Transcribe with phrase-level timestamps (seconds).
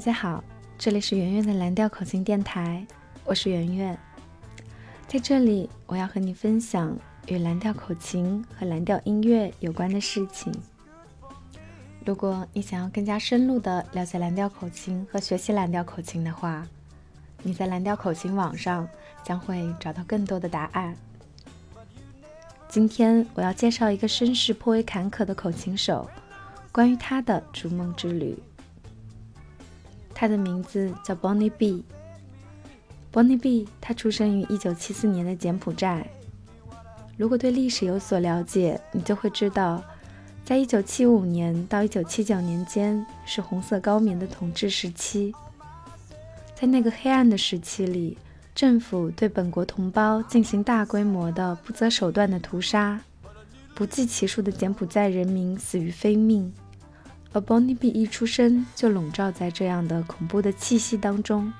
[0.00, 0.42] 大家好，
[0.78, 2.86] 这里是圆圆的蓝调口琴电台，
[3.22, 3.98] 我是圆圆。
[5.06, 10.50] 在这里，我要和你分享与蓝调口琴和蓝调音乐有关的事情。
[12.06, 16.66] 如果你想要更加深入的了解蓝调口琴和学习蓝调口琴的话，
[17.42, 18.88] 你在蓝调口琴网上
[19.22, 20.96] 将会找到更多的答案。
[22.70, 26.08] 今天我要介绍一个身世颇为坎坷的口琴手，
[26.72, 28.42] 关于他的逐梦之旅。
[30.20, 31.82] 他的名字叫 Bonnie B。
[33.10, 36.06] Bonnie B，他出生于1974年的柬埔寨。
[37.16, 39.82] 如果对历史有所了解，你就会知道，
[40.44, 45.34] 在1975年到1979年间是红色高棉的统治时期。
[46.54, 48.18] 在那个黑暗的时期里，
[48.54, 53.00] 政府对本国同胞进行大规模的、不择手段的屠杀，
[53.74, 56.52] 不计其数的柬埔寨人民死于非命。
[57.32, 61.52] 而 Bonnie B 一出生就笼罩在这样的恐怖的气息当中。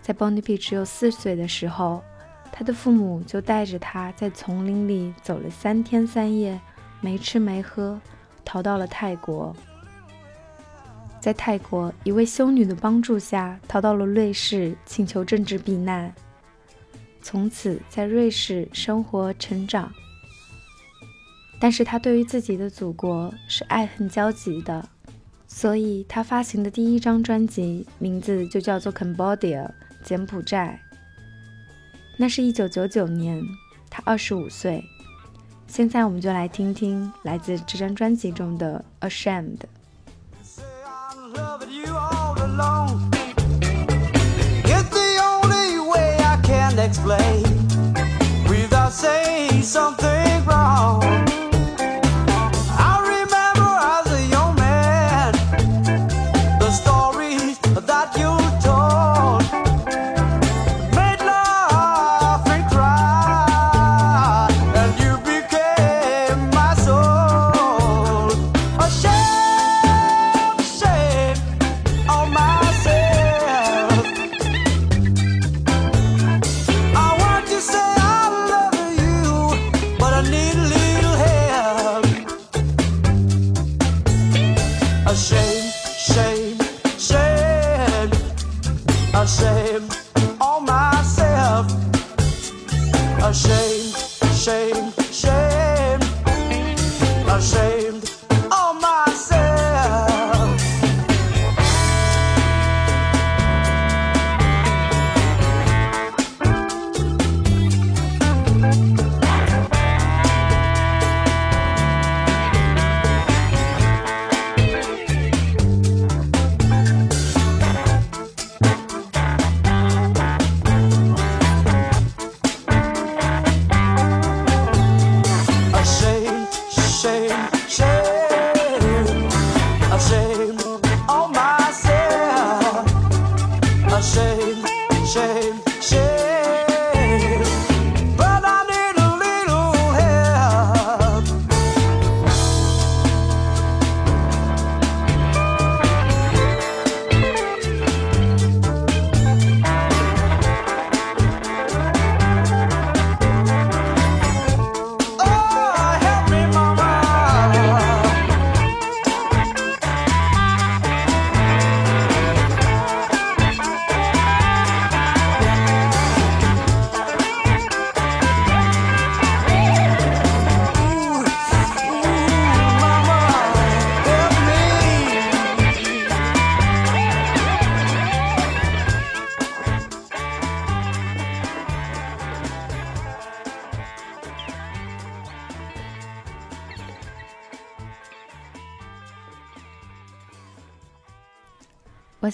[0.00, 2.02] 在 Bonnie B 只有四岁的时候，
[2.50, 6.58] 他的父母就带着他在丛林里走了三天三夜，
[7.00, 8.00] 没吃没喝，
[8.44, 9.54] 逃到了泰国。
[11.20, 16.14] 在泰国一位修女的帮助下，逃到了瑞士，请求政治避难。
[17.20, 19.92] 从此在瑞士生活成长。
[21.60, 24.88] 但是他对于自己的祖国是爱恨交集的，
[25.46, 29.64] 所以他发行的第一张专辑名字就叫做《Cambodia》。
[30.04, 30.78] 柬埔寨，
[32.16, 33.42] 那是一九九九年，
[33.90, 34.84] 他二十五岁。
[35.66, 39.58] 现在我们就来听听来自这张专辑中的《Ashamed》。
[49.74, 50.05] 我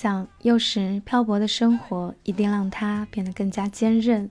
[0.00, 4.30] 想，幼时漂泊的生活一定让他变得更加坚韧。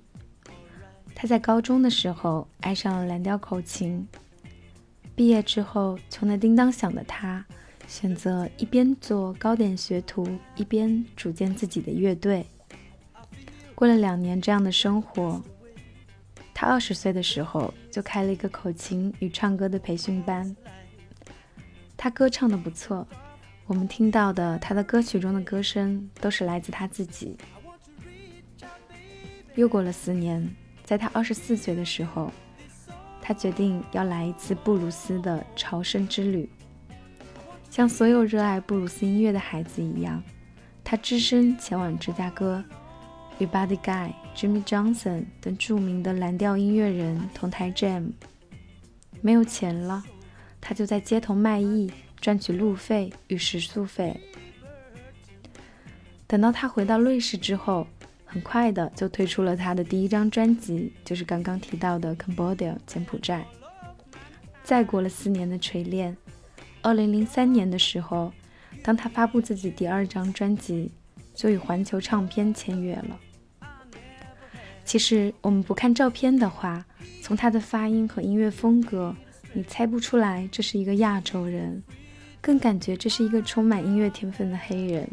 [1.14, 4.08] 他在高中的时候爱上了蓝调口琴，
[5.14, 7.46] 毕业之后穷得叮当响的他，
[7.86, 10.25] 选择一边做糕点学徒，
[10.56, 12.48] 一边组建自己的乐队。
[13.75, 15.44] 过了两年这样的生活，
[16.54, 20.56] 他二十岁的时候就开了一个口琴与唱歌的培训班。
[21.98, 23.06] 他歌唱的不错。
[23.68, 27.36] 我们听到的他的歌曲中的歌声，都是来自他自己。
[29.56, 30.50] 又过了四年，
[30.86, 32.31] 在他二十四岁的时候，
[33.22, 36.50] 他决定要来一次布鲁斯的朝圣之旅。
[37.69, 40.24] 像所有热爱布鲁斯音乐的孩子一样，
[40.81, 42.63] 他只身前往芝加哥，
[43.38, 48.12] 与 Buddy Guy、Jimmy Johnson 等著名的蓝调音乐人同台 jam。
[49.20, 50.02] 没有钱了，
[50.62, 54.19] 他就在街头卖艺，赚取路费与食宿费。
[56.25, 57.88] 等到他回到瑞士之后，
[58.25, 63.46] 很快的就推出了他的第一张专辑，就是刚刚提到的《Cambodia》柬埔寨。
[64.64, 66.18] 再过了四年的锤炼，
[66.81, 68.34] 二零零三年的时候，
[68.84, 70.92] 当他发布自己第二张专辑，
[71.34, 73.18] 就与环球唱片签约了。
[74.84, 76.86] 其实我们不看照片的话，
[77.22, 79.16] 从他的发音和音乐风格，
[79.54, 81.81] 你猜不出来这是一个亚洲人，
[82.42, 85.10] 更感觉这是一个充满音乐天分的黑人。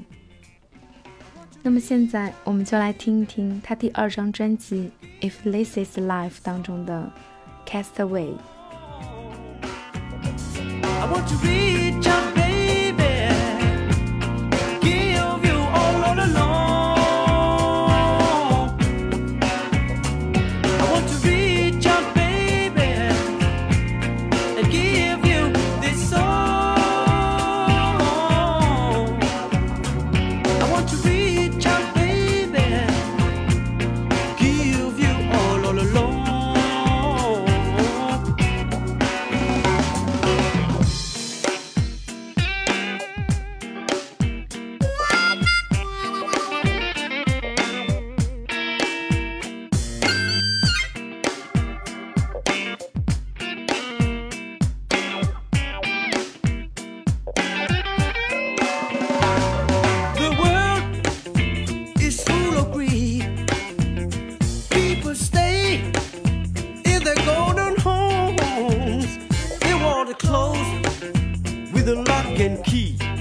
[1.63, 4.91] 那么现在，我们就来听一听他第二张专辑
[5.29, 7.11] 《If This Is Life》当中的
[7.69, 8.33] 《Castaway》。
[72.63, 73.14] Key.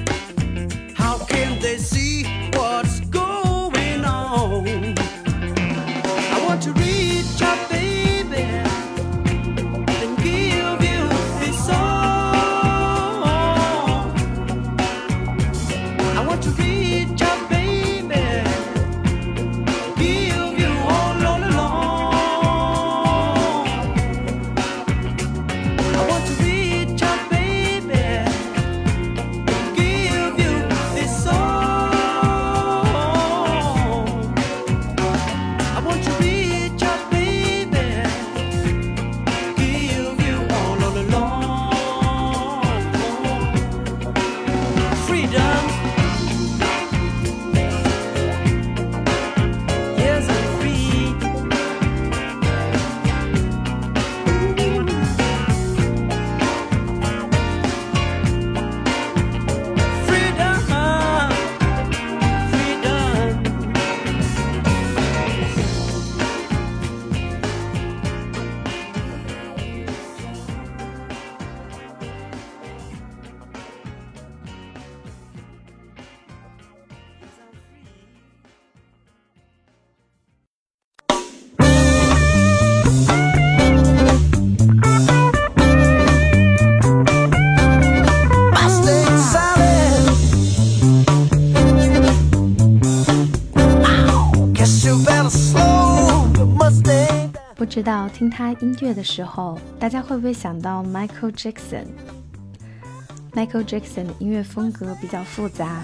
[97.74, 105.82] 知道听他音乐的时候，大家会不会想到 Michael Jackson？Michael Jackson 的音乐风格比较复杂，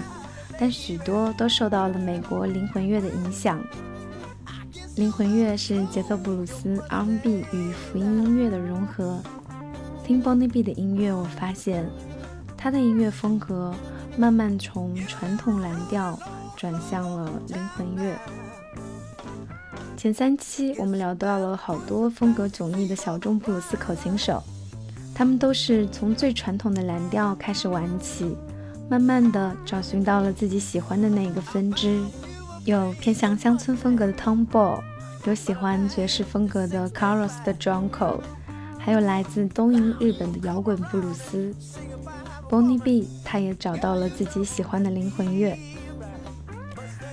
[0.56, 3.60] 但许多都受到了美国灵魂乐的影响。
[4.94, 9.20] 灵魂乐是节奏布鲁斯、R&B 与福音音乐的融合。
[10.04, 11.84] 听 Bonnie B 的音乐，我发现
[12.56, 13.74] 他的音乐风格
[14.16, 16.16] 慢慢从传统蓝调
[16.56, 18.16] 转向了灵魂乐。
[20.00, 24.42] 前三期我们聊到了好多风格迥异的小众布鲁斯口琴手，
[25.14, 28.34] 他们都是从最传统的蓝调开始玩起，
[28.88, 32.02] 慢慢的找寻到了自己喜欢的那个分支。
[32.64, 34.80] 有偏向乡村风格的 Tom Ball，
[35.26, 38.20] 有喜欢爵士风格的 Carlos 的 Jonko，
[38.78, 41.54] 还有来自东瀛日本的摇滚布鲁斯。
[42.48, 45.54] Bonnie B 他也找到了自己喜欢的灵魂乐。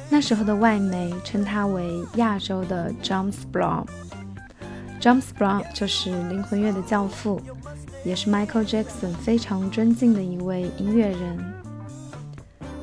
[0.10, 7.42] 那时候的外媒称他为亚洲的 James Brown，James Brown 就是灵魂乐的教父，
[8.06, 11.54] 也是 Michael Jackson 非常尊敬的一位音乐人。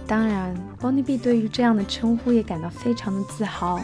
[0.07, 3.81] 当然，Bonnie B 对于这样的称呼也感到非常的自豪。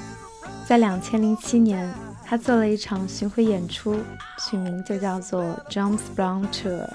[0.66, 1.90] 在两千零七年，
[2.24, 3.96] 他做了一场巡回演出，
[4.38, 6.86] 取名就叫做 James Brown Tour。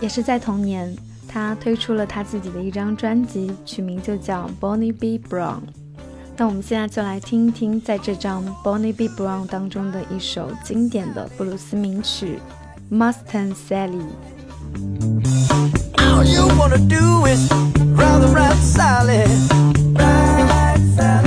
[0.00, 0.96] 也是在同年。
[1.28, 5.60] 他推出了他自己的一张专辑，取名就叫 Bonnie B Brown。
[6.36, 12.40] 那我们现在就来听一听，在这张 Bonnie B Brown 当中的一首经典的布鲁斯名曲
[12.96, 14.02] 《Mustang Sally》。
[15.96, 17.48] All you wanna do is
[17.96, 19.24] ride around Sally.
[19.94, 21.23] Ride, Sally,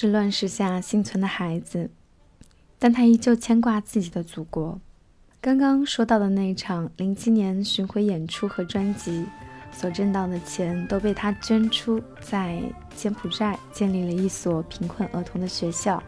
[0.00, 1.90] 是乱世下幸存的孩子。
[2.78, 4.80] 但他依旧牵挂自己的祖国。
[5.40, 9.26] 刚刚说到的那一场零七年巡回演出和专辑
[9.72, 12.62] 所挣到的钱，都被他捐出，在
[12.94, 16.00] 柬埔寨建立了一所贫困儿童的学校。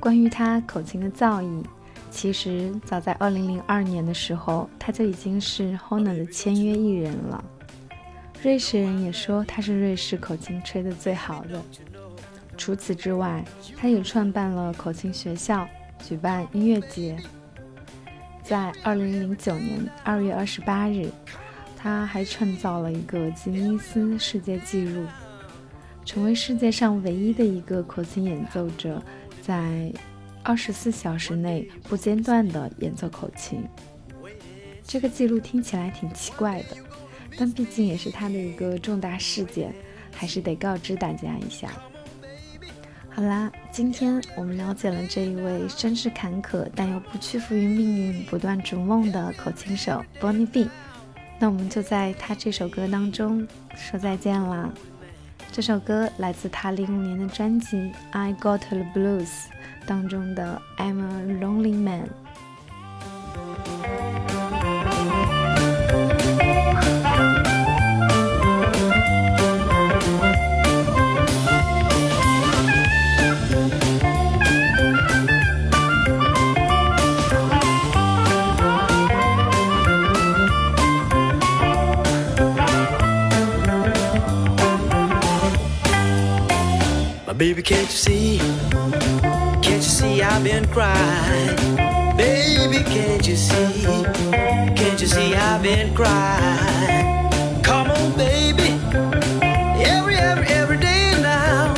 [0.00, 1.64] 关于他口琴的造诣，
[2.10, 7.44] 其实早在二零零二年的时候，他就已经是 Honor 的签约艺人了。
[8.42, 11.62] 瑞士人也说他是瑞士口琴吹得最好的。
[12.56, 13.44] 除此之外，
[13.76, 15.68] 他也创办了口琴学校，
[16.02, 17.16] 举办音乐节。
[18.42, 21.10] 在2009年2月28日，
[21.76, 25.04] 他还创造了一个吉尼斯世界纪录，
[26.04, 29.02] 成为世界上唯一的一个口琴演奏者，
[29.42, 29.92] 在
[30.44, 33.64] 24小时内不间断地演奏口琴。
[34.84, 36.76] 这个记录听起来挺奇怪的，
[37.36, 39.74] 但毕竟也是他的一个重大事件，
[40.12, 41.68] 还是得告知大家一下。
[43.16, 50.68] 好啦，今天我们了解了这一位身世坎坷但又不屈服于命运、不断逐梦的口琴手 Bonnie B。
[51.38, 54.68] 那我们就在他这首歌当中说再见啦。
[55.50, 57.78] 这首歌来自他零五年的专辑
[58.10, 59.24] 《I Got the Blues》
[59.86, 62.02] 当中的《I'm a Lonely Man》。
[87.36, 88.38] baby, can't you see?
[89.60, 91.76] Can't you see I've been crying?
[92.16, 94.04] Baby, can't you see?
[94.74, 97.62] Can't you see I've been crying?
[97.62, 98.70] Come on, baby.
[99.84, 101.74] Every, every, every day now.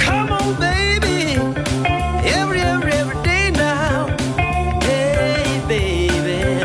[0.00, 1.34] Come on, baby.
[2.24, 4.06] Every, every, every day now.
[4.80, 6.62] Hey, baby,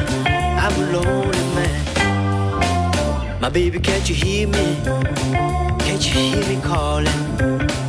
[0.63, 3.41] I'm a lonely man.
[3.41, 4.77] My baby, can't you hear me?
[5.79, 7.86] Can't you hear me calling?